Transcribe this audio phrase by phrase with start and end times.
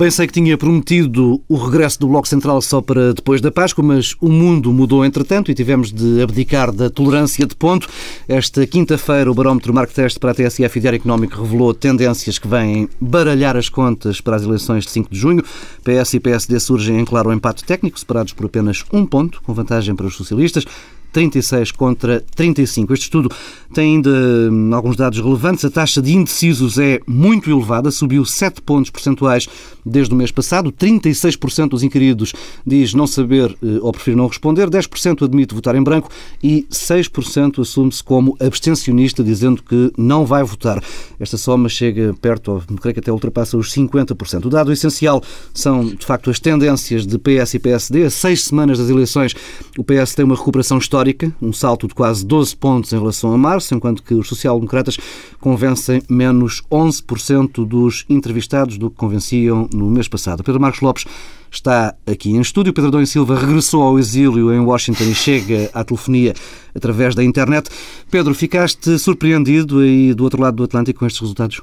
[0.00, 3.84] Bem sei que tinha prometido o regresso do Bloco Central só para depois da Páscoa,
[3.84, 7.86] mas o mundo mudou entretanto e tivemos de abdicar da tolerância de ponto.
[8.26, 12.48] Esta quinta-feira o barómetro Marco Teste para a TSF e Diário Económico revelou tendências que
[12.48, 15.44] vêm baralhar as contas para as eleições de 5 de junho.
[15.84, 19.94] PS e PSD surgem em claro empate técnico, separados por apenas um ponto, com vantagem
[19.94, 20.64] para os socialistas.
[21.12, 22.92] 36 contra 35.
[22.92, 23.30] Este estudo
[23.72, 25.64] tem ainda hum, alguns dados relevantes.
[25.64, 29.48] A taxa de indecisos é muito elevada, subiu 7 pontos percentuais
[29.84, 30.72] desde o mês passado.
[30.72, 32.32] 36% dos inquiridos
[32.66, 36.08] diz não saber eh, ou preferir não responder, 10% admite votar em branco
[36.42, 40.82] e 6% assume-se como abstencionista, dizendo que não vai votar.
[41.18, 44.46] Esta soma chega perto, creio que até ultrapassa os 50%.
[44.46, 48.04] O dado essencial são, de facto, as tendências de PS e PSD.
[48.04, 49.34] A seis semanas das eleições,
[49.78, 53.32] o PS tem uma recuperação histórica histórica, um salto de quase 12 pontos em relação
[53.32, 54.98] a março, enquanto que os social-democratas
[55.40, 60.44] convencem menos 11% dos entrevistados do que convenciam no mês passado.
[60.44, 61.04] Pedro Marcos Lopes
[61.50, 62.72] está aqui em estúdio.
[62.72, 66.34] Pedro Dom Silva regressou ao exílio em Washington e chega à telefonia
[66.74, 67.70] através da internet.
[68.10, 71.62] Pedro, ficaste surpreendido aí do outro lado do Atlântico com estes resultados?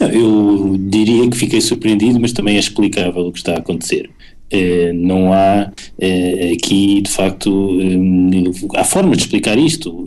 [0.00, 4.10] Eu diria que fiquei surpreendido, mas também é explicável o que está a acontecer.
[4.50, 10.06] Eh, não há eh, aqui, de facto, eh, há formas de explicar isto.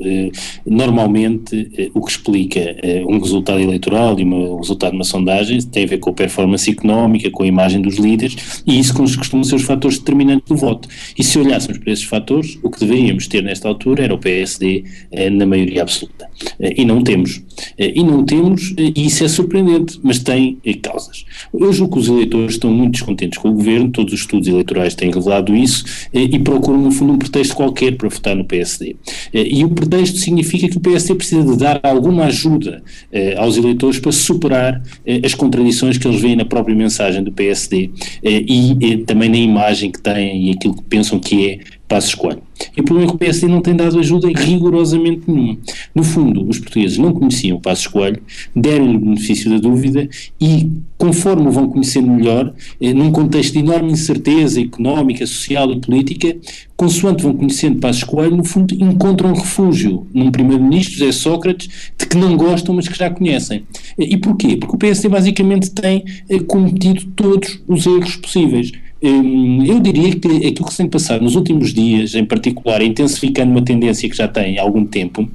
[0.66, 2.75] Normalmente, o que explica
[3.08, 6.69] um resultado eleitoral e um resultado de uma sondagem tem a ver com a performance
[6.69, 10.88] económica, com a imagem dos líderes, e isso costumam ser os fatores determinantes do voto.
[11.17, 14.84] E se olhássemos para esses fatores, o que deveríamos ter nesta altura era o PSD
[15.31, 16.28] na maioria absoluta.
[16.59, 17.42] E não temos.
[17.78, 21.25] E não temos, e isso é surpreendente, mas tem causas.
[21.53, 24.96] Eu julgo que os eleitores estão muito descontentes com o governo, todos os estudos eleitorais
[24.96, 28.96] têm revelado isso eh, e procuram, no fundo, um pretexto qualquer para votar no PSD.
[29.34, 32.81] Eh, e o pretexto significa que o PSD precisa de dar alguma ajuda
[33.12, 34.81] eh, aos eleitores para superar
[35.24, 37.90] as contradições que eles veem na própria mensagem do PSD
[38.24, 41.59] e também na imagem que têm e aquilo que pensam que é
[41.91, 42.41] Passos Coelho.
[42.78, 45.57] E o problema é que o PSD não tem dado ajuda rigorosamente nenhuma.
[45.94, 48.22] No fundo, os portugueses não conheciam Passos Coelho,
[48.56, 50.07] deram-lhe o benefício da dúvida
[50.40, 55.81] e, conforme o vão conhecendo melhor, eh, num contexto de enorme incerteza económica, social e
[55.81, 56.38] política,
[56.78, 62.16] consoante vão conhecendo Passos Coelho, no fundo encontram refúgio num primeiro-ministro, José Sócrates, de que
[62.16, 63.66] não gostam, mas que já conhecem.
[64.00, 64.56] E porquê?
[64.56, 68.72] Porque o PSD basicamente tem eh, cometido todos os erros possíveis.
[69.03, 73.51] Hum, eu diria que aquilo que se tem passado nos últimos dias, em particular, intensificando
[73.51, 75.28] uma tendência que já tem há algum tempo,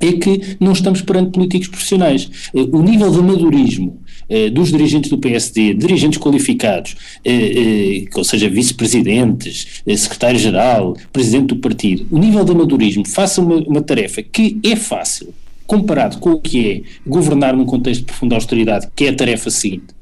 [0.00, 2.28] é que não estamos perante políticos profissionais.
[2.54, 8.48] Eh, o nível de amadorismo eh, dos dirigentes do PSD, dirigentes qualificados, eh, ou seja,
[8.48, 14.74] vice-presidentes, secretário-geral, presidente do partido, o nível de amadorismo faça uma, uma tarefa que é
[14.74, 15.32] fácil,
[15.66, 19.50] comparado com o que é governar num contexto de profunda austeridade, que é a tarefa
[19.50, 19.94] seguinte,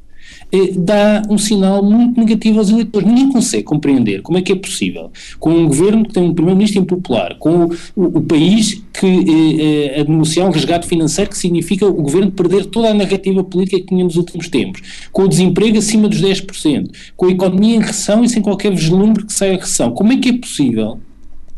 [0.52, 3.06] eh, dá um sinal muito negativo aos eleitores.
[3.06, 6.82] Ninguém consegue compreender como é que é possível, com um governo que tem um primeiro-ministro
[6.82, 11.38] impopular, com o, o, o país que eh, eh, a denunciar um resgate financeiro que
[11.38, 15.28] significa o governo perder toda a narrativa política que tinha nos últimos tempos, com o
[15.28, 19.54] desemprego acima dos 10%, com a economia em recessão e sem qualquer vislumbre que saia
[19.54, 19.92] a recessão.
[19.92, 20.98] Como é que é possível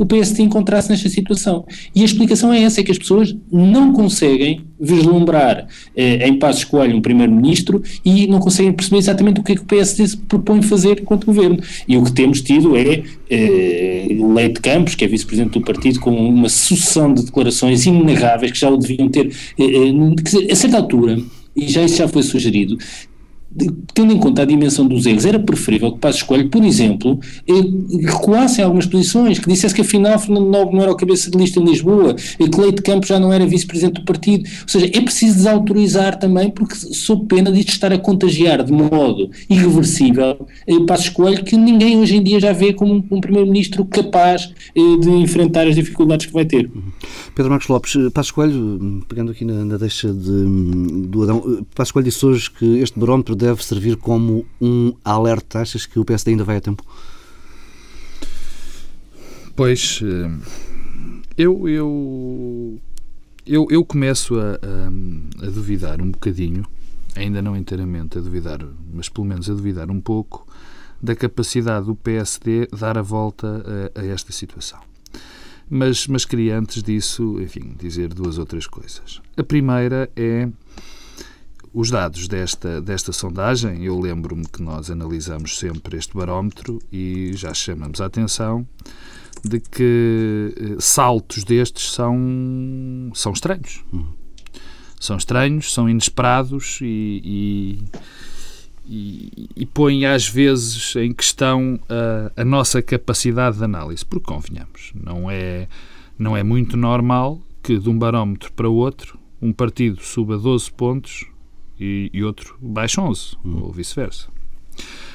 [0.03, 1.65] o PSD encontrasse nesta situação.
[1.95, 6.65] E a explicação é essa, é que as pessoas não conseguem vislumbrar eh, em Passos
[6.65, 10.17] Coelho um primeiro-ministro e não conseguem perceber exatamente o que é que o PSD se
[10.17, 11.59] propõe fazer enquanto governo.
[11.87, 16.11] E o que temos tido é eh, Leite Campos, que é vice-presidente do partido, com
[16.11, 21.19] uma sucessão de declarações inegáveis que já o deviam ter, eh, eh, a certa altura,
[21.55, 22.77] e já isso já foi sugerido,
[23.95, 27.53] tendo em conta a dimensão dos erros, era preferível que Passos Coelho, por exemplo, eh,
[28.07, 31.37] recuasse em algumas posições, que dissesse que afinal Fernando Nobre não era o cabeça de
[31.37, 34.49] lista em Lisboa, e que Leite Campos já não era vice-presidente do partido.
[34.63, 39.31] Ou seja, é preciso desautorizar também, porque sob pena de estar a contagiar de modo
[39.49, 44.53] irreversível eh, Passos Coelho, que ninguém hoje em dia já vê como um, primeiro-ministro capaz
[44.75, 46.71] eh, de enfrentar as dificuldades que vai ter.
[47.35, 52.09] Pedro Marcos Lopes, Passos Coelho, pegando aqui na, na deixa de, do Adão, Passos Coelho
[52.09, 55.61] disse hoje que este barómetro deve servir como um alerta?
[55.61, 56.85] Achas que o PSD ainda vai a tempo?
[59.57, 60.31] Pois, eh,
[61.37, 62.81] eu, eu,
[63.45, 66.65] eu, eu começo a, a, a duvidar um bocadinho,
[67.17, 68.61] ainda não inteiramente a duvidar,
[68.93, 70.47] mas pelo menos a duvidar um pouco,
[71.03, 74.79] da capacidade do PSD dar a volta a, a esta situação.
[75.69, 79.21] Mas, mas queria antes disso, enfim, dizer duas outras coisas.
[79.37, 80.49] A primeira é
[81.75, 87.55] os dados desta, desta sondagem, eu lembro-me que nós analisamos sempre este barómetro e já
[87.55, 88.67] chamamos a atenção
[89.43, 93.83] de que eh, saltos destes são, são estranhos.
[95.01, 97.83] São estranhos, são inesperados e,
[98.87, 104.93] e, e põe às vezes em questão a, a, nossa capacidade de análise, porque convenhamos,
[104.95, 105.67] não é,
[106.19, 111.32] não é muito normal que de um barómetro para outro um partido suba 12 pontos
[111.83, 113.63] e, e outro baixe 11, hum.
[113.63, 114.29] ou vice-versa.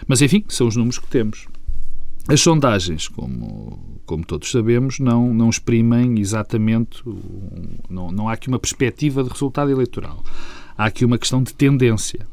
[0.06, 1.48] Mas enfim, são os números que temos.
[2.28, 7.02] As sondagens, como, como todos sabemos, não, não exprimem exatamente,
[7.90, 10.22] não, não há aqui uma perspectiva de resultado eleitoral.
[10.78, 12.28] Há aqui uma questão de tendência.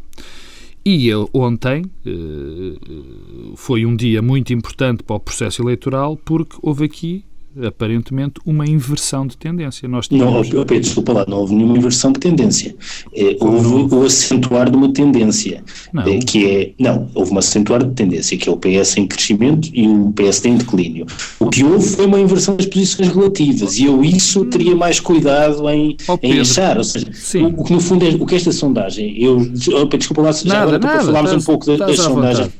[0.85, 7.25] E ontem eh, foi um dia muito importante para o processo eleitoral porque houve aqui
[7.67, 9.89] aparentemente uma inversão de tendência.
[9.89, 10.51] Nós tínhamos...
[10.51, 12.75] Não, Pedro, desculpa lá, não houve nenhuma inversão de tendência.
[13.15, 15.63] É, houve o acentuar de uma tendência,
[15.93, 16.03] não.
[16.03, 19.69] É, que é, não, houve uma acentuar de tendência, que é o PS em crescimento
[19.73, 21.07] e o PSD em declínio.
[21.39, 25.69] O que houve foi uma inversão das posições relativas e eu isso teria mais cuidado
[25.71, 27.07] em, oh, em achar, ou seja,
[27.37, 30.33] o, o, que no fundo é, o que esta sondagem, eu, oh, Pedro, desculpa lá,
[30.33, 32.51] já nada, agora nada, falámos um pouco da, sondagem.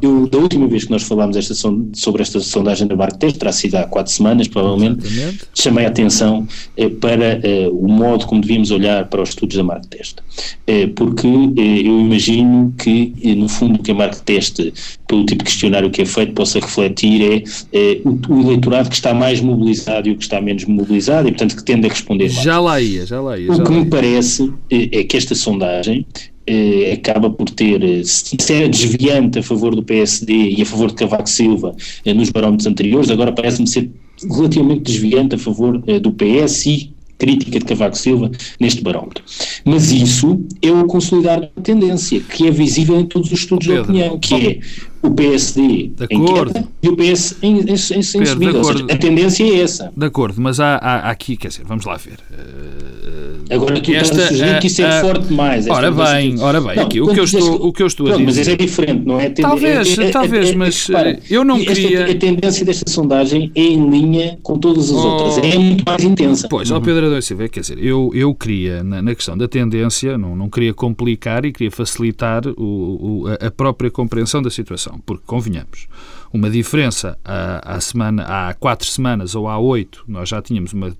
[0.00, 3.52] Eu, da última vez que nós falámos esta, sobre esta sondagem da Marco Teste, terá
[3.52, 5.44] sido há quatro semanas, provavelmente, Exatamente.
[5.54, 9.62] chamei a atenção eh, para eh, o modo como devíamos olhar para os estudos da
[9.62, 10.18] Mark Test.
[10.66, 14.60] Eh, porque eh, eu imagino que, eh, no fundo, o que a Mark Test,
[15.06, 18.94] pelo tipo de questionário que é feito, possa refletir é, é o, o, eleitorado que
[18.94, 22.32] está mais mobilizado e o que está menos mobilizado e, portanto, que tende a responder
[22.32, 22.44] mais.
[22.44, 23.52] Já lá ia, já lá ia.
[23.52, 26.06] O que me parece é que esta sondagem
[26.46, 30.88] eh, acaba por ter, eh, se era desviante a favor do PSD e a favor
[30.88, 31.74] de Cavaco Silva
[32.04, 33.90] eh, nos barómetros anteriores, agora parece-me ser
[34.30, 39.22] relativamente desviante a favor eh, do PS e crítica de Cavaco Silva neste barómetro.
[39.64, 43.84] Mas isso é o consolidar da tendência, que é visível em todos os estudos Pedro,
[43.84, 44.58] de opinião, que é
[45.02, 48.58] o PSD em queda e o PS em, em, em, em subida.
[48.58, 49.92] Ou seja, a tendência é essa.
[49.96, 52.18] De acordo, mas há, há, aqui, quer dizer, vamos lá ver.
[52.30, 55.68] Uh, Agora tu esta, estás a sugerir que isso é uh, forte demais.
[55.68, 58.12] Ora bem, ora bem, não, aqui, o, que eu estou, o que eu estou a
[58.12, 58.24] dizer...
[58.24, 59.30] Mas isso é diferente, não é?
[59.30, 62.04] Talvez, é, é, talvez, é, mas repara, eu não esta, queria...
[62.04, 66.02] A tendência desta sondagem é em linha com todas as oh, outras, é muito mais
[66.02, 66.48] intensa.
[66.48, 66.76] Pois, uhum.
[66.76, 70.34] ó Pedro Adão Silva, quer dizer, eu, eu queria, na, na, questão da tendência, não,
[70.34, 75.88] não queria complicar e queria facilitar o, o, a própria compreensão da situação, porque convenhamos,
[76.32, 80.96] uma diferença há, semana, há quatro semanas ou há oito, nós já tínhamos uma,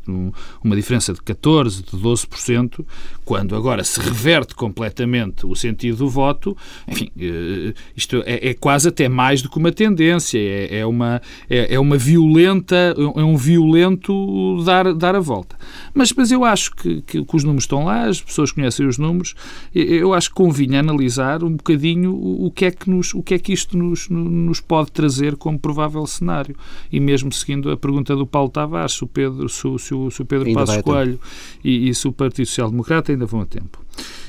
[0.63, 2.85] uma diferença de 14%, de 12%,
[3.25, 6.57] quando agora se reverte completamente o sentido do voto,
[6.87, 11.23] enfim, eh, isto é, é quase até mais do que uma tendência, é, é uma,
[11.49, 15.57] é, é, uma violenta, é um violento dar, dar a volta.
[15.95, 18.99] Mas, mas eu acho que, que, que os números estão lá, as pessoas conhecem os
[18.99, 19.35] números,
[19.75, 23.35] eu acho que convinha analisar um bocadinho o, o que é que, nos, o que,
[23.35, 26.57] é que isto nos, nos pode trazer como provável cenário.
[26.91, 30.25] E mesmo seguindo a pergunta do Paulo Tavares, se o Pedro, se, se, se o
[30.25, 31.21] Pedro Passos Coelho
[31.63, 33.85] e, e se o Partido Social Democrata ainda vão a tempo.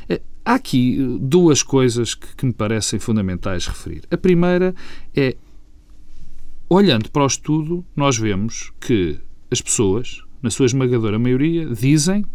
[0.08, 4.04] Eh, há aqui eh, duas coisas que, que me parecem fundamentais referir.
[4.12, 4.76] A primeira
[5.16, 5.36] é,
[6.70, 9.20] olhando para o estudo, nós vemos que
[9.50, 12.26] as pessoas, na sua esmagadora maioria, dizem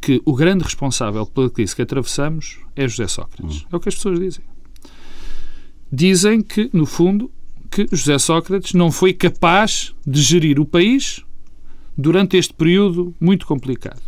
[0.00, 3.62] que o grande responsável pela crise que atravessamos é José Sócrates.
[3.62, 3.66] Hum.
[3.72, 4.52] É o que as pessoas dizem
[5.92, 7.30] dizem que, no fundo,
[7.72, 11.24] que José Sócrates não foi capaz de gerir o país
[11.96, 14.02] durante este período muito complicado.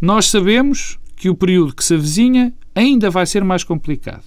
[0.00, 4.24] Nós sabemos que o período que se avizinha ainda vai ser mais complicado.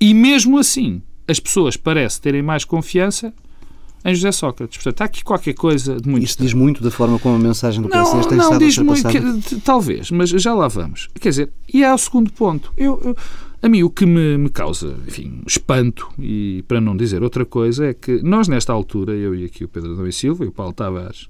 [0.00, 3.32] E mesmo assim, as pessoas parecem terem mais confiança
[4.04, 4.78] em José Sócrates.
[4.78, 6.24] Portanto, há aqui qualquer coisa de muito.
[6.24, 8.80] Isto diz muito da forma como a mensagem do PSD tem não, estado diz a
[8.80, 11.08] ser muito, que, Talvez, mas já lá vamos.
[11.20, 12.72] Quer dizer, e há o segundo ponto.
[12.76, 13.16] Eu, eu
[13.62, 17.86] a mim o que me, me, causa, enfim, espanto, e para não dizer outra coisa,
[17.86, 20.52] é que nós nesta altura, eu e aqui o Pedro Adão e Silva e o
[20.52, 21.28] Paulo Tavares,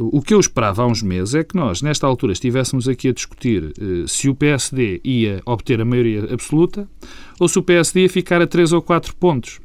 [0.00, 3.12] o que eu esperava há uns meses é que nós, nesta altura, estivéssemos aqui a
[3.12, 6.88] discutir eh, se o PSD ia obter a maioria absoluta
[7.40, 9.58] ou se o PSD ia ficar a 3 ou 4 pontos.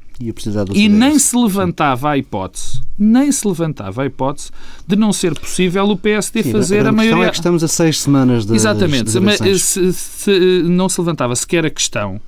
[0.77, 4.51] E nem se levantava a hipótese, nem se levantava a hipótese
[4.87, 7.25] de não ser possível o PSD Sim, fazer a, a, a maioria.
[7.25, 11.65] é que estamos a seis semanas de Exatamente, mas se, se, não se levantava sequer
[11.65, 12.21] a questão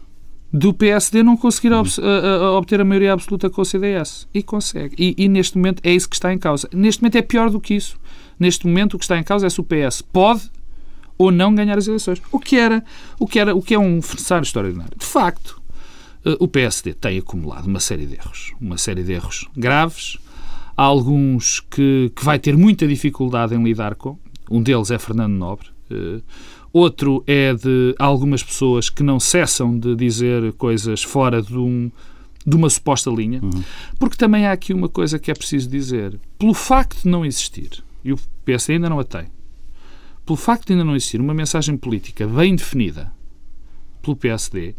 [0.51, 1.83] do PSD não conseguir hum.
[2.57, 4.25] obter a maioria absoluta com o CDS.
[4.33, 4.95] E consegue.
[4.97, 6.69] E, e, neste momento é isso que está em causa.
[6.73, 7.99] Neste momento é pior do que isso.
[8.39, 10.49] Neste momento o que está em causa é se o PS pode
[11.17, 12.21] ou não ganhar as eleições.
[12.31, 12.83] O que era,
[13.19, 14.97] o que era, o que é um cenário extraordinário.
[14.97, 15.64] De facto, eh,
[16.39, 20.17] o PSD tem acumulado uma série de erros, uma série de erros graves,
[20.75, 24.17] há alguns que, que vai ter muita dificuldade em lidar com,
[24.49, 26.21] um deles é Fernando Nobre, eh,
[26.73, 31.91] outro é de algumas pessoas que não cessam de dizer coisas fora de, um,
[32.45, 33.63] de uma suposta linha, uhum.
[33.97, 36.19] porque também há aqui uma coisa que é preciso dizer.
[36.37, 39.27] Pelo facto de não existir, e o PSD ainda não a tem,
[40.25, 43.11] pelo facto de ainda não existir uma mensagem política bem definida
[44.01, 44.75] pelo PSD,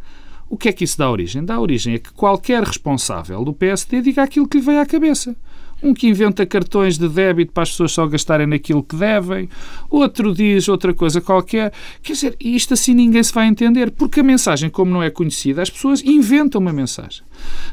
[0.49, 1.45] O que é que isso dá origem?
[1.45, 5.37] Dá origem a que qualquer responsável do PSD diga aquilo que lhe vem à cabeça.
[5.83, 9.47] Um que inventa cartões de débito para as pessoas só gastarem naquilo que devem,
[9.91, 11.71] outro diz outra coisa qualquer.
[12.03, 15.61] Quer dizer, isto assim ninguém se vai entender, porque a mensagem, como não é conhecida,
[15.61, 17.23] as pessoas inventam uma mensagem.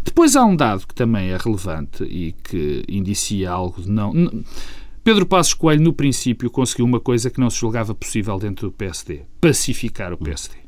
[0.03, 4.13] Depois há um dado que também é relevante e que indicia algo de não.
[5.01, 8.73] Pedro Passos Coelho, no princípio, conseguiu uma coisa que não se julgava possível dentro do
[8.73, 10.62] PSD: pacificar o PSD.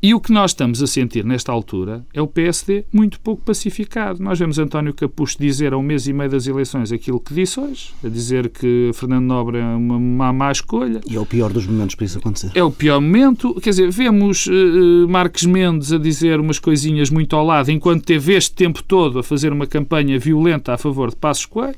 [0.00, 4.22] E o que nós estamos a sentir nesta altura é o PSD muito pouco pacificado.
[4.22, 7.58] Nós vemos António Capucho dizer a um mês e meio das eleições aquilo que disse
[7.58, 11.00] hoje, a dizer que Fernando Nobre é uma, uma má escolha.
[11.04, 12.52] E é o pior dos momentos para isso acontecer.
[12.54, 13.54] É o pior momento.
[13.60, 18.34] Quer dizer, vemos uh, Marques Mendes a dizer umas coisinhas muito ao lado, enquanto teve
[18.34, 21.74] este tempo todo a fazer uma campanha violenta a favor de Passos Coelho.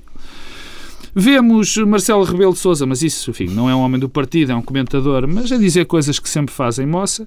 [1.15, 4.55] Vemos Marcelo Rebelo de Sousa, mas isso, enfim, não é um homem do partido, é
[4.55, 7.27] um comentador, mas a dizer coisas que sempre fazem moça.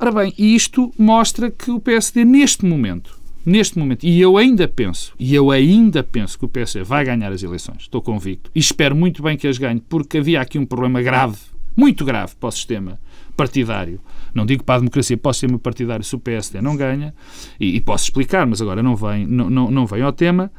[0.00, 5.12] Ora bem, isto mostra que o PSD, neste momento, neste momento, e eu ainda penso,
[5.18, 8.96] e eu ainda penso que o PSD vai ganhar as eleições, estou convicto, e espero
[8.96, 11.36] muito bem que as ganhe, porque havia aqui um problema grave,
[11.76, 12.98] muito grave para o sistema
[13.36, 14.00] partidário.
[14.32, 17.14] Não digo para a democracia, para o sistema partidário, se o PSD não ganha,
[17.60, 20.50] e, e posso explicar, mas agora não vem, não, não, não vem ao tema.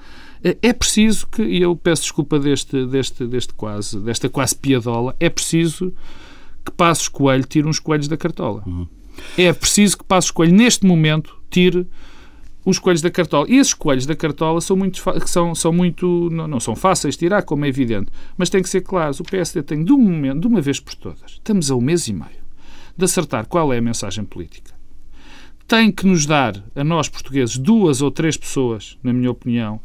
[0.43, 5.15] É, é preciso que, e eu peço desculpa deste, deste, deste quase, desta quase piadola,
[5.19, 5.91] é preciso
[6.63, 8.61] que Passos Coelho tire uns coelhos da cartola.
[8.67, 8.87] Uhum.
[9.37, 11.87] É preciso que Passos Coelho, neste momento, tire
[12.65, 13.49] os coelhos da cartola.
[13.49, 17.19] E esses coelhos da cartola são muito, são, são muito não, não, são fáceis de
[17.19, 19.19] tirar, como é evidente, mas tem que ser claros.
[19.19, 22.07] O PSD tem, de um momento, de uma vez por todas, estamos a um mês
[22.07, 22.41] e meio,
[22.95, 24.71] de acertar qual é a mensagem política.
[25.67, 29.79] Tem que nos dar, a nós portugueses, duas ou três pessoas, na minha opinião,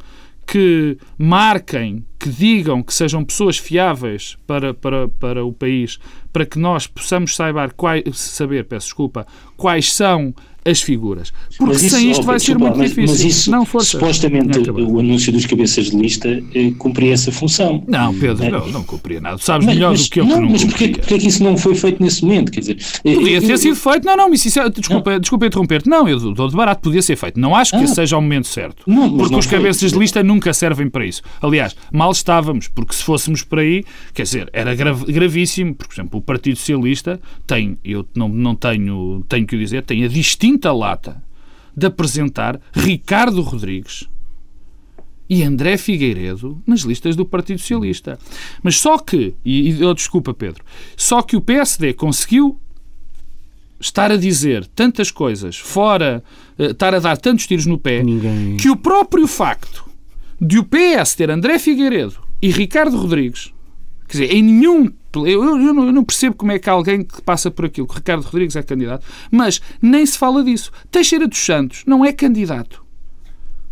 [0.46, 5.98] que marquem, que digam que sejam pessoas fiáveis para, para, para o país,
[6.32, 9.26] para que nós possamos saber, quais, saber peço desculpa,
[9.56, 10.34] quais são
[10.66, 11.32] as figuras.
[11.56, 13.14] Porque isso, sem isto vai ser muito mas, difícil.
[13.14, 13.90] Mas isso, não, força.
[13.90, 17.84] supostamente, o anúncio dos cabeças de lista eh, cumpria essa função.
[17.86, 18.50] Não, Pedro, é.
[18.50, 19.38] não, não cumpria nada.
[19.38, 21.28] Sabes mas, melhor mas, do que eu não, que não Mas porquê, porquê é que
[21.28, 22.50] isso não foi feito nesse momento?
[22.50, 24.04] Quer dizer, eh, podia ter eu, sido feito.
[24.04, 25.20] Não, não, isso é, desculpa, não.
[25.20, 25.88] desculpa interromper-te.
[25.88, 27.38] Não, eu dou de barato, podia ser feito.
[27.38, 28.82] Não acho que ah, seja o momento certo.
[28.86, 31.22] Não, porque os cabeças de lista nunca servem para isso.
[31.40, 35.74] Aliás, mal estávamos, porque se fôssemos por aí, quer dizer, era grav, gravíssimo.
[35.74, 40.04] Por exemplo, o Partido Socialista tem, eu não, não tenho, tenho que o dizer, tem
[40.04, 41.22] a distinta lata
[41.76, 44.08] de apresentar Ricardo Rodrigues
[45.28, 48.18] e André Figueiredo nas listas do Partido Socialista.
[48.62, 50.64] Mas só que, e, e oh, desculpa Pedro,
[50.96, 52.58] só que o PSD conseguiu
[53.78, 56.22] estar a dizer tantas coisas, fora
[56.58, 58.56] uh, estar a dar tantos tiros no pé, Ninguém...
[58.56, 59.84] que o próprio facto
[60.40, 63.52] de o PS ter André Figueiredo e Ricardo Rodrigues,
[64.06, 67.22] quer dizer, em nenhum eu, eu, eu, não percebo como é que há alguém que
[67.22, 67.86] passa por aquilo.
[67.86, 69.06] Que Ricardo Rodrigues é candidato.
[69.30, 70.70] Mas nem se fala disso.
[70.90, 72.84] Teixeira dos Santos não é candidato.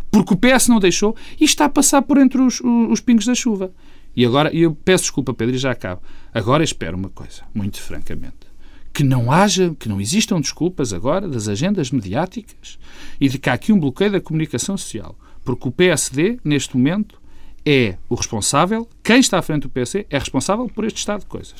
[0.09, 3.25] Porque o PS não deixou e está a passar por entre os, os, os pingos
[3.25, 3.71] da chuva.
[4.15, 6.01] E agora, eu peço desculpa, Pedro, e já acabo.
[6.33, 8.47] Agora espero uma coisa, muito francamente.
[8.93, 12.79] Que não haja, que não existam desculpas agora das agendas mediáticas
[13.19, 15.19] e de que há aqui um bloqueio da comunicação social.
[15.43, 17.19] Porque o PSD, neste momento,
[17.65, 21.25] é o responsável, quem está à frente do PC é responsável por este estado de
[21.25, 21.55] coisas.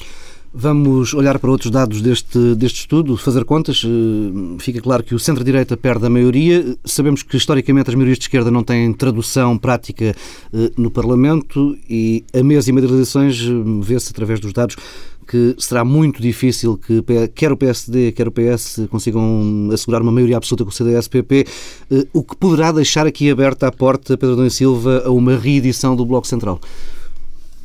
[0.58, 3.84] Vamos olhar para outros dados deste, deste estudo, fazer contas.
[3.84, 6.78] Eh, fica claro que o centro-direita perde a maioria.
[6.86, 10.16] Sabemos que, historicamente, as maiorias de esquerda não têm tradução prática
[10.54, 14.78] eh, no Parlamento e a mesa e meia eh, vê-se, através dos dados,
[15.26, 17.04] que será muito difícil que
[17.34, 21.46] quer o PSD, quer o PS consigam assegurar uma maioria absoluta com o CDS-PP,
[21.92, 25.96] eh, o que poderá deixar aqui aberta a porta, Pedro Domingos Silva, a uma reedição
[25.96, 26.60] do Bloco Central.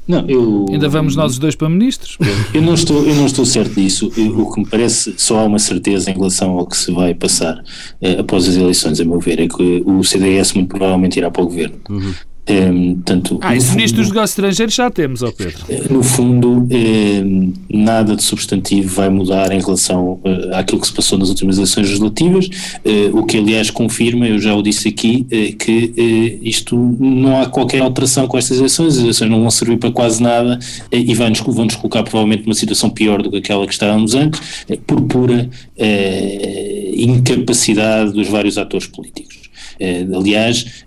[0.08, 2.18] Não, eu, Ainda vamos nós os dois para ministros?
[2.52, 4.08] Eu não estou, eu não estou certo disso.
[4.08, 7.62] o que me parece, só há uma certeza em relação ao que se vai passar
[8.00, 11.42] eh, após as eleições, a meu ver, é que o CDS muito provavelmente irá para
[11.42, 11.76] o governo.
[11.88, 12.12] Uhum.
[12.48, 15.64] Um, ehm, tanto, ah, isso ministro dos negócios estrangeiros já temos, ó Pedro.
[15.68, 20.86] Eh, no fundo, um, ehm, nada de substantivo vai mudar em relação uh, àquilo que
[20.86, 24.88] se passou nas últimas eleições legislativas, uh, o que aliás confirma, eu já o disse
[24.88, 29.50] aqui, uh, que isto não há qualquer alteração com estas eleições, as eleições não vão
[29.50, 30.58] servir para quase nada
[30.90, 34.40] e vão-nos vão -nos colocar provavelmente numa situação pior do que aquela que estávamos antes,
[34.86, 35.48] por pura
[36.94, 39.38] incapacidade dos vários atores políticos.
[40.14, 40.84] aliás,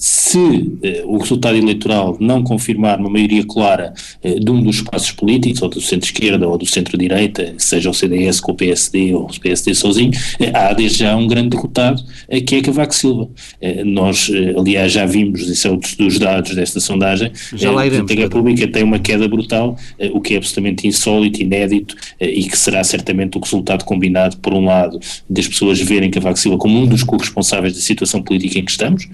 [0.00, 3.92] se eh, o resultado eleitoral não confirmar uma maioria clara
[4.22, 8.40] eh, de um dos espaços políticos, ou do centro-esquerda ou do centro-direita, seja o CDS
[8.40, 12.40] com o PSD ou o PSD sozinho, eh, há desde já um grande derrotado, eh,
[12.40, 13.28] que é Cavaco Silva.
[13.60, 17.86] Eh, nós, eh, aliás, já vimos, isso é outro dos dados desta sondagem, já lá
[17.86, 19.76] iremos, a República tem uma queda brutal,
[20.12, 24.64] o que é absolutamente insólito, inédito e que será certamente o resultado combinado, por um
[24.64, 28.70] lado, das pessoas verem Cavaco Silva como um dos corresponsáveis da situação política em que
[28.70, 29.08] estamos,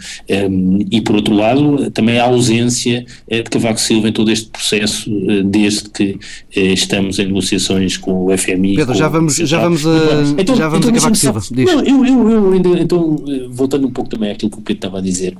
[0.91, 5.11] e por outro lado também a ausência eh, de Cavaco Silva em todo este processo
[5.29, 6.19] eh, desde que
[6.55, 8.77] eh, estamos em negociações com o FMI.
[8.77, 9.91] Pedro, já vamos, já vamos a,
[10.39, 11.41] então, já vamos então, a Cavaco Silva.
[11.51, 13.17] Não, eu, eu, eu ainda, então,
[13.51, 15.37] voltando um pouco também àquilo que o Pedro estava a dizer,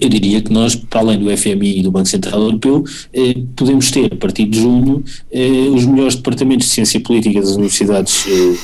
[0.00, 3.90] eu diria que nós, para além do FMI e do Banco Central Europeu, eh, podemos
[3.90, 8.56] ter, a partir de junho, eh, os melhores departamentos de ciência política das universidades eh,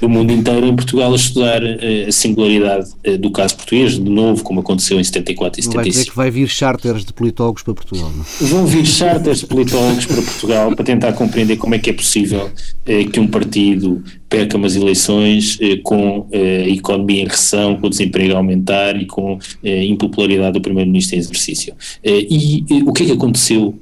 [0.00, 4.10] do mundo inteiro em Portugal a estudar eh, a singularidade eh, do caso português, de
[4.10, 5.76] novo, como aconteceu em 74 e 75.
[5.76, 8.48] Vai dizer que vai vir charters de politólogos para Portugal, não?
[8.48, 12.50] Vão vir charters de politólogos para Portugal para tentar compreender como é que é possível
[12.86, 18.34] eh, que um partido perca umas eleições com a economia em recessão, com o desemprego
[18.34, 21.74] a aumentar e com a impopularidade do Primeiro-Ministro em exercício.
[22.04, 23.78] E o que é que aconteceu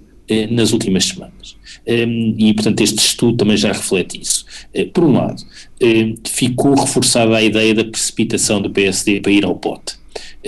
[0.51, 1.57] nas últimas semanas?
[1.87, 4.45] E, portanto, este estudo também já reflete isso.
[4.93, 5.43] Por um lado,
[6.27, 9.95] ficou reforçada a ideia da precipitação do PSD para ir ao pote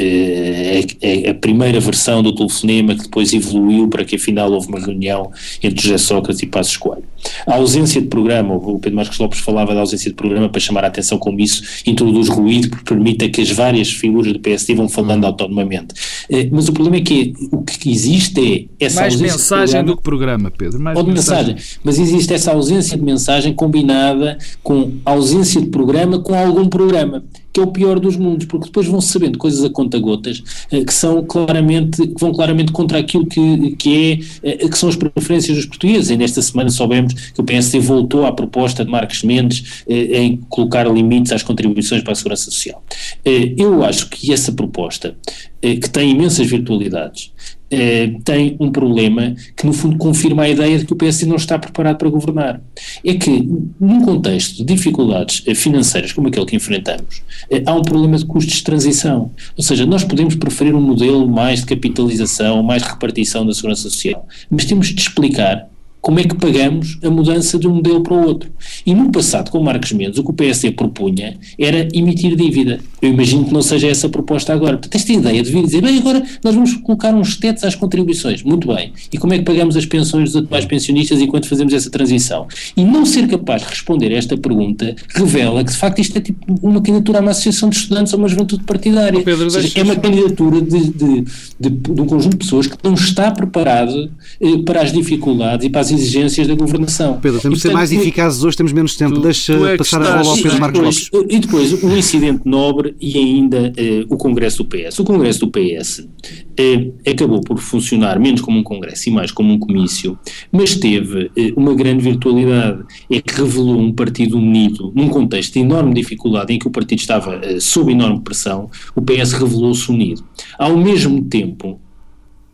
[0.00, 4.78] é, é, a primeira versão do telefonema que depois evoluiu para que afinal houve uma
[4.78, 7.02] reunião entre José Sócrates e Passos Coelho.
[7.45, 10.85] A ausência de programa, o Pedro Marcos Lopes falava da ausência de programa para chamar
[10.85, 14.88] a atenção como isso introduz ruído que permita que as várias figuras do PSD vão
[14.88, 15.95] falando autonomamente.
[16.31, 19.73] É, mas o problema é que o que existe é essa Mais ausência mensagem de
[19.73, 20.81] programa, do que programa, Pedro.
[20.81, 21.55] Mais ou de mensagem.
[21.55, 21.78] mensagem.
[21.83, 27.25] Mas existe essa ausência de mensagem combinada com ausência de programa com algum programa
[27.59, 30.95] que é o pior dos mundos, porque depois vão sabendo coisas a conta-gotas eh, que
[30.95, 35.57] são claramente, que vão claramente contra aquilo que, que, é, eh, que são as preferências
[35.57, 36.11] dos portugueses.
[36.11, 40.37] E nesta semana soubemos que o PSD voltou à proposta de Marcos Mendes eh, em
[40.49, 42.83] colocar limites às contribuições para a Segurança Social.
[43.25, 45.17] Eu acho que essa proposta,
[45.61, 47.33] que tem imensas virtualidades,
[47.70, 51.37] eh, tem um problema que, no fundo, confirma a ideia de que o PSD não
[51.37, 52.61] está preparado para governar.
[53.04, 57.83] É que, num contexto de dificuldades eh, financeiras como aquele que enfrentamos, eh, há um
[57.83, 59.31] problema de custos de transição.
[59.57, 63.83] Ou seja, nós podemos preferir um modelo mais de capitalização, mais de repartição da segurança
[63.83, 65.68] social, mas temos de explicar
[66.09, 68.51] como é que pagamos a mudança de um modelo para o outro.
[68.87, 72.81] E no passado, com Marcos Mendes, o que o PSD propunha era emitir dívida.
[73.03, 74.79] Eu imagino que não seja essa a proposta agora.
[74.79, 78.42] Portanto, esta ideia de vir dizer, bem, agora nós vamos colocar uns tetos às contribuições.
[78.42, 78.90] Muito bem.
[79.12, 82.47] E como é que pagamos as pensões dos atuais pensionistas enquanto fazemos essa transição?
[82.75, 86.23] E não ser capaz de responder a esta pergunta revela que, de facto, isto é
[86.23, 89.23] tipo uma candidatura a uma associação de estudantes ou uma juventude partidária.
[89.23, 91.25] Pedro, seja, é uma candidatura de, de,
[91.61, 95.68] de, de, um conjunto de pessoas que não está preparado eh, para as dificuldades e
[95.68, 97.19] para as exigências da governação.
[97.21, 99.17] Pedro, temos de ser mais eficazes hoje, temos menos tempo.
[99.17, 101.11] Tu, Deixa tu é passar estás, a bola ao Pedro Marcos Lopes.
[101.29, 104.99] E depois, um incidente nobre e ainda eh, o Congresso do PS.
[104.99, 106.09] O Congresso do PS
[106.57, 110.19] eh, acabou por funcionar menos como um Congresso e mais como um comício,
[110.53, 112.83] mas teve eh, uma grande virtualidade.
[113.11, 116.99] É que revelou um partido unido num contexto de enorme dificuldade em que o partido
[116.99, 120.25] estava sob enorme pressão, o PS revelou-se unido.
[120.59, 121.81] Ao mesmo tempo,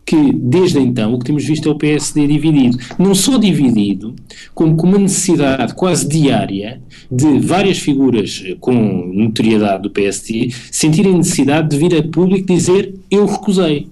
[0.05, 2.77] que desde então o que temos visto é o PSD dividido.
[2.99, 4.15] Não só dividido,
[4.53, 6.79] como com uma necessidade quase diária
[7.11, 13.25] de várias figuras com notoriedade do PSD sentirem necessidade de vir a público dizer eu
[13.25, 13.87] recusei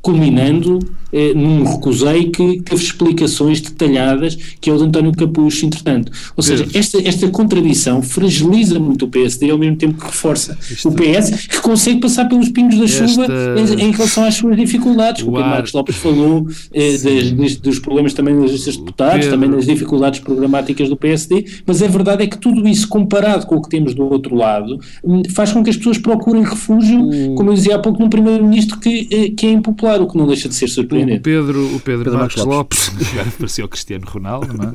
[0.00, 0.78] culminando
[1.12, 6.12] eh, num recusei que teve explicações detalhadas que é o de António Capucho, entretanto.
[6.36, 10.88] Ou seja, esta, esta contradição fragiliza muito o PSD ao mesmo tempo que reforça Isto...
[10.88, 13.08] o PS, que consegue passar pelos pingos da esta...
[13.08, 15.22] chuva em, em, relação às suas dificuldades.
[15.22, 19.26] O, o Pedro Marcos Lopes falou eh, das, dos problemas também das listas de deputados,
[19.26, 19.30] Pedro...
[19.30, 23.56] também das dificuldades programáticas do PSD, mas a verdade é que tudo isso, comparado com
[23.56, 27.34] o que temos do outro lado, hum, faz com que as pessoas procurem refúgio, o...
[27.34, 30.26] como eu dizia há pouco, num primeiro-ministro que, eh, que é impopular o que não
[30.26, 30.99] deixa de ser surpreendente.
[31.04, 34.74] O Pedro, o Pedro, Pedro Marcos, Lopes, agora parecia o Cristiano Ronaldo, não é?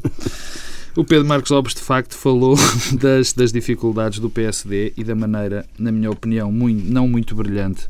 [0.96, 2.56] O Pedro Marcos Lopes, de facto, falou
[2.98, 7.86] das, das dificuldades do PSD e da maneira, na minha opinião, muito, não muito brilhante,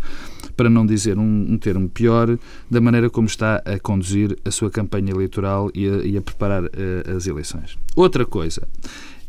[0.58, 2.38] para não dizer um, um, termo pior,
[2.70, 6.64] da maneira como está a conduzir a sua campanha eleitoral e a, e a preparar
[6.64, 6.70] uh,
[7.16, 7.78] as eleições.
[7.96, 8.68] Outra coisa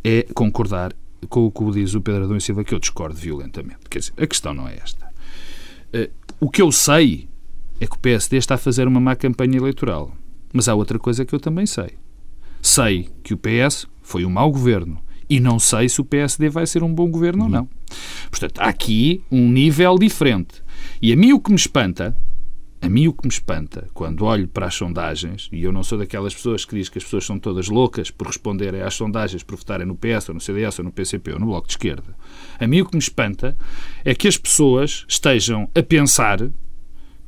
[0.02, 0.94] é concordar
[1.28, 3.80] com o que diz o Pedro Adão e Silva, que eu discordo violentamente.
[3.90, 5.06] Quer dizer, a questão não é esta.
[5.92, 7.28] Uh, o que eu sei
[7.80, 10.12] é que o PSD está a fazer uma má campanha eleitoral.
[10.52, 11.90] Mas há outra coisa que eu também sei.
[12.62, 16.66] Sei que o PS foi um mau governo e não sei se o PSD vai
[16.66, 17.68] ser um bom governo ou não.
[18.30, 20.62] Portanto, há aqui um nível diferente.
[21.02, 22.16] E a mim o que me espanta
[22.80, 25.98] A mim o que me espanta, quando olho para as sondagens, e eu não sou
[25.98, 29.56] daquelas pessoas que diz que as pessoas são todas loucas por responderem às sondagens, por
[29.56, 32.14] votarem no PS, ou no CDS, ou no PCP, ou no Bloco de Esquerda.
[32.60, 33.56] A mim o que me espanta
[34.04, 36.38] é que as pessoas estejam a pensar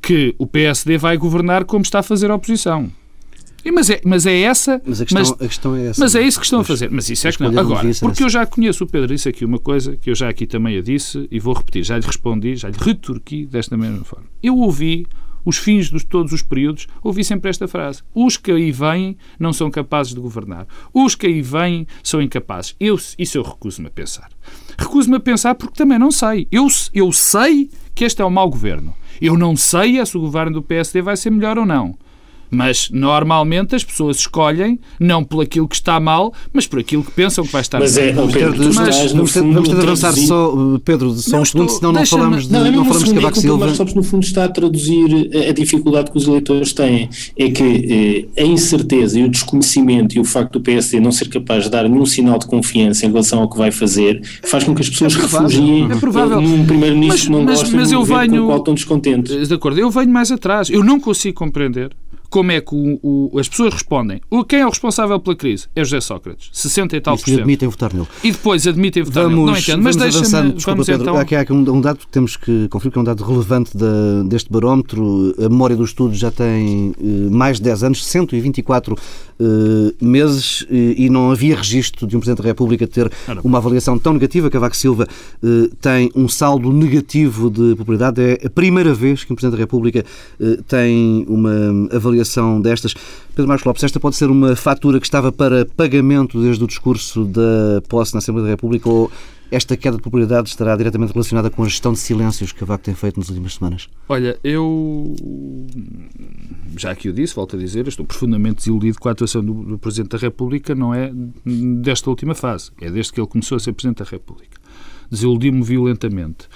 [0.01, 2.91] que o PSD vai governar como está a fazer a oposição.
[3.63, 4.81] E, mas, é, mas é essa.
[4.85, 6.01] Mas a questão, mas, a questão é essa.
[6.01, 6.89] Mas é isso que estão a fazer.
[6.89, 7.59] Mas isso é que não.
[7.59, 10.47] Agora, porque eu já conheço o Pedro, disse aqui uma coisa que eu já aqui
[10.47, 11.83] também a disse e vou repetir.
[11.83, 14.25] Já lhe respondi, já lhe retorqui desta mesma forma.
[14.41, 15.05] Eu ouvi
[15.45, 19.53] os fins de todos os períodos, ouvi sempre esta frase: os que aí vêm não
[19.53, 20.67] são capazes de governar.
[20.93, 22.75] Os que aí vêm são incapazes.
[22.79, 24.29] Eu, isso eu recuso-me a pensar.
[24.77, 26.47] Recuso-me a pensar porque também não sei.
[26.51, 28.95] Eu, eu sei que este é um mau governo.
[29.21, 31.97] Eu não sei se o governo do PSD vai ser melhor ou não.
[32.51, 37.11] Mas normalmente as pessoas escolhem não por aquilo que está mal, mas por aquilo que
[37.11, 39.81] pensam que vai estar mas É, vamos, Pedro, ter, mas, vamos, ter, vamos ter de
[39.81, 43.09] avançar só, Pedro, só não, um segundo, senão não falamos de, não, não, não falamos
[43.09, 43.67] de Cavaco é Silva.
[43.67, 47.09] Mas no fundo está a traduzir a, dificuldade que os eleitores têm.
[47.37, 51.29] É que eh, a incerteza e o desconhecimento e o facto do PSD não ser
[51.29, 54.73] capaz de dar nenhum sinal de confiança em relação ao que vai fazer faz com
[54.73, 56.41] que as pessoas é refugiem é provável.
[56.41, 59.47] num primeiro-ministro que não mas, gostam mas eu venho, com o qual estão descontentes.
[59.47, 60.69] De acordo, eu venho mais atrás.
[60.69, 61.91] Eu não consigo compreender
[62.29, 64.21] como é que o, o, as pessoas respondem.
[64.29, 65.67] O, quem é o responsável pela crise?
[65.75, 67.37] É José Sócrates, 60 e tal por cento.
[67.37, 68.07] E admitem votar nele.
[68.23, 69.51] E depois admitem votar vamos, nele.
[69.51, 70.53] Não entendo, mas deixa-me...
[70.53, 71.17] Desculpa, Pedro, então...
[71.17, 73.71] aqui, há aqui um, um, dado que temos que conferir, que é um dado relevante
[74.27, 75.33] deste barómetro.
[75.39, 78.97] A memória do estudo já tem uh, mais de 10 anos, 124 uh,
[79.39, 83.11] eh, meses, uh, e não havia registro de um Presidente da República ter
[83.43, 84.49] uma avaliação tão negativa.
[84.49, 85.07] Cavaco Silva
[85.81, 88.21] tem um saldo negativo de popularidade.
[88.21, 90.05] É a primeira vez que um Presidente da República
[90.67, 92.93] tem uma avaliação avaliação destas.
[93.29, 97.25] Pedro Marcos Lopes, esta pode ser uma fatura que estava para pagamento desde o discurso
[97.25, 99.11] da posse na Assembleia da República ou
[99.51, 102.83] esta queda de popularidade estará diretamente relacionada com a gestão de silêncios que a VAC
[102.83, 103.89] tem feito nas últimas semanas?
[104.07, 105.15] Olha, eu
[106.77, 110.11] já aqui o disse, volto a dizer, estou profundamente desiludido com a atuação do Presidente
[110.11, 111.11] da República, não é
[111.81, 114.59] desta última fase, é desde que ele começou a ser Presidente da República.
[115.09, 116.47] Desiludi-me violentamente.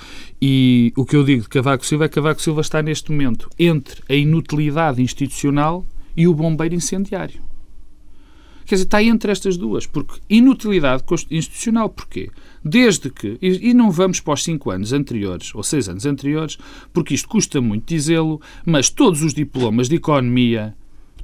[0.42, 3.50] E o que eu digo de Cavaco Silva é que Cavaco Silva está neste momento
[3.58, 7.42] entre a inutilidade institucional e o bombeiro incendiário.
[8.66, 12.30] Quer dizer, está entre estas duas, porque inutilidade institucional, porquê?
[12.64, 16.58] Desde que, e não vamos para os cinco anos anteriores, ou seis anos anteriores,
[16.94, 20.76] porque isto custa muito dizê-lo, mas todos os diplomas de economia,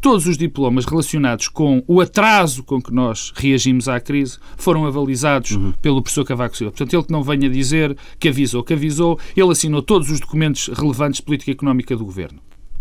[0.02, 5.52] todos os diplomas relacionados com o atraso com que nós reagimos à crise foram avalizados
[5.52, 5.74] uhum.
[5.82, 6.72] pelo professor Cavaco Silva.
[6.72, 10.68] Portanto, ele que não venha dizer que avisou, que avisou, ele assinou todos os documentos
[10.68, 12.40] relevantes de política económica do governo.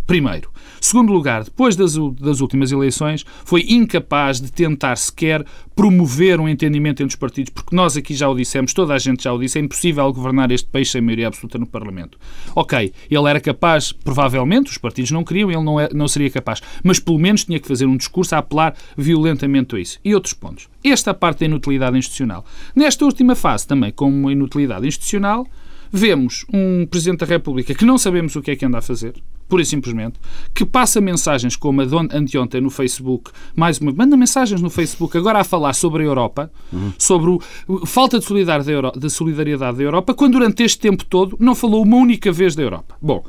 [0.09, 0.51] Primeiro.
[0.81, 5.45] Segundo lugar, depois das, das, últimas eleições, foi incapaz de tentar sequer
[5.77, 9.25] promover um entendimento entre os partidos, porque nós aqui já o dissemos, toda a gente
[9.25, 12.19] já o disse, é impossível governar este país sem maioria absoluta no Parlamento.
[12.57, 16.63] Ok, ele era capaz, provavelmente, os partidos não queriam, ele não, é, não seria capaz,
[16.83, 20.01] mas pelo menos tinha que fazer um discurso a apelar violentamente a isso.
[20.03, 20.71] E outros pontos.
[20.83, 22.47] Esta parte da inutilidade institucional.
[22.75, 25.47] Nesta última fase, também com uma inutilidade institucional,
[25.93, 29.13] vemos um Presidente da República que não sabemos o que é que anda a fazer,
[29.49, 30.21] pura e simplesmente,
[30.55, 35.17] que passa mensagens como a de anteontem no Facebook, mais uma manda mensagens no Facebook,
[35.17, 36.93] agora a falar sobre a Europa, uhum.
[36.99, 37.39] sobre
[37.83, 41.37] a falta de solidariedade, da Europa, de solidariedade da Europa, quando durante este tempo todo
[41.41, 42.97] não falou uma única vez da Europa.
[43.01, 43.25] Bom,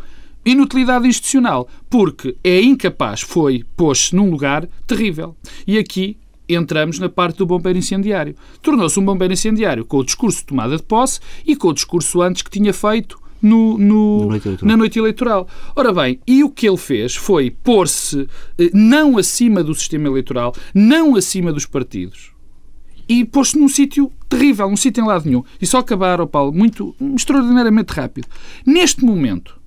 [0.45, 5.35] inutilidade institucional, porque é incapaz, foi, pôs-se num lugar terrível.
[5.65, 8.35] E aqui entramos na parte do bombeiro incendiário.
[8.61, 12.21] Tornou-se um bombeiro incendiário com o discurso de tomada de posse e com o discurso
[12.21, 15.47] antes que tinha feito no, no, noite na noite eleitoral.
[15.75, 20.53] Ora bem, e o que ele fez foi pôr-se eh, não acima do sistema eleitoral,
[20.73, 22.31] não acima dos partidos,
[23.07, 25.43] e pôs-se num sítio terrível, num sítio em lado nenhum.
[25.59, 28.27] E só acabar, oh Paulo, muito, extraordinariamente rápido.
[28.65, 29.59] Neste momento,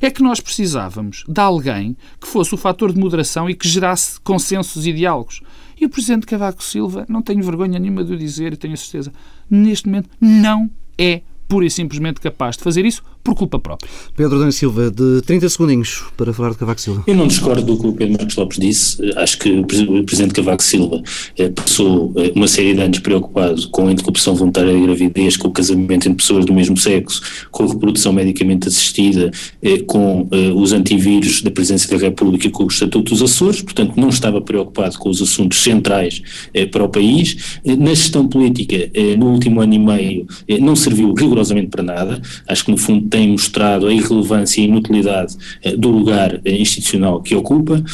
[0.00, 4.20] é que nós precisávamos de alguém que fosse o fator de moderação e que gerasse
[4.20, 5.40] consensos e diálogos.
[5.80, 8.76] E o Presidente Cavaco Silva, não tenho vergonha nenhuma de o dizer e tenho a
[8.76, 9.12] certeza,
[9.50, 13.88] neste momento não é pura e simplesmente capaz de fazer isso por culpa própria.
[14.16, 17.04] Pedro Dani Silva, de 30 segundinhos para falar de Cavaco Silva.
[17.06, 19.12] Eu não discordo do que o Pedro Marcos Lopes disse.
[19.16, 19.64] Acho que o
[20.04, 21.02] Presidente Cavaco Silva
[21.38, 25.48] eh, passou eh, uma série de anos preocupado com a interrupção voluntária da gravidez, com
[25.48, 29.30] o casamento entre pessoas do mesmo sexo, com a reprodução medicamente assistida,
[29.62, 33.94] eh, com os antivírus da Presidência da República e com o Estatuto dos Açores, portanto
[33.96, 36.22] não estava preocupado com os assuntos centrais
[36.70, 37.60] para o país.
[37.64, 40.26] Na gestão política, no último ano e meio,
[40.60, 42.20] não serviu rigorosamente para nada.
[42.48, 45.36] Acho que no fundo tem mostrado a irrelevância e inutilidade
[45.78, 47.84] do lugar institucional que ocupa,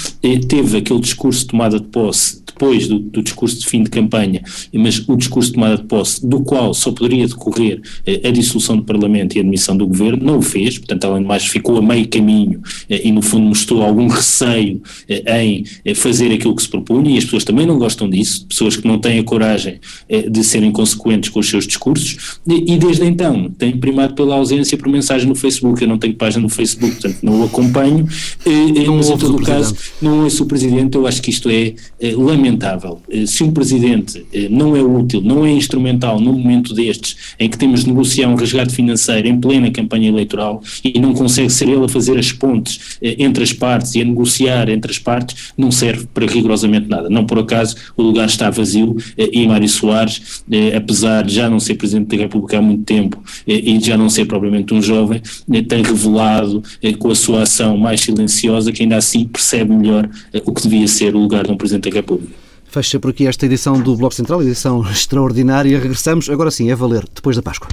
[0.49, 4.43] teve aquele discurso de tomada de posse depois do, do, discurso de fim de campanha,
[4.75, 8.77] mas o discurso de tomada de posse, do qual só poderia decorrer eh, a dissolução
[8.77, 11.77] do Parlamento e a admissão do Governo, não o fez, portanto, além de mais, ficou
[11.77, 16.57] a meio caminho eh, e, no fundo, mostrou algum receio eh, em eh, fazer aquilo
[16.57, 19.25] que se propunha, e as pessoas também não gostam disso, pessoas que não têm a
[19.25, 19.79] coragem
[20.09, 24.77] eh, de serem consequentes com os seus discursos, e, desde então têm primado pela ausência
[24.77, 25.83] por mensagem no Facebook.
[25.83, 28.07] Eu não tenho página no Facebook, portanto, não o acompanho,
[28.45, 31.75] eh, mas em todo o caso, não ouço o Presidente, eu acho que isto é
[32.17, 33.01] lamentável lamentável.
[33.11, 37.49] Eh, se um presidente eh, não é útil, não é instrumental num momento destes, em
[37.49, 41.69] que temos de negociar um resgate financeiro em plena campanha eleitoral e não consegue ser
[41.69, 45.53] ele a fazer as pontes eh, entre as partes e a negociar entre as partes,
[45.57, 47.09] não serve para rigorosamente nada.
[47.09, 50.43] Não por acaso o lugar está vazio e Mário Soares,
[50.77, 54.09] apesar de já não ser Presidente da República há muito tempo e de já não
[54.09, 55.23] ser propriamente um jovem,
[55.69, 56.63] tem revelado
[56.99, 60.09] com a sua ação mais silenciosa que ainda assim percebe melhor
[60.45, 62.33] o que devia ser o lugar de um Presidente da República.
[62.71, 65.79] Fecha por aqui esta edição do Bloco Central, edição extraordinária.
[65.79, 67.69] Regressamos agora sim, é valer, depois da Páscoa.